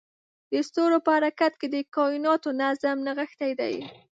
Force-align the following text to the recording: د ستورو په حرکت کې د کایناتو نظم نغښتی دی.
د 0.51 0.53
ستورو 0.67 0.97
په 1.05 1.11
حرکت 1.17 1.53
کې 1.59 1.67
د 1.71 1.77
کایناتو 1.95 2.49
نظم 2.61 2.97
نغښتی 3.07 3.51
دی. 3.59 3.75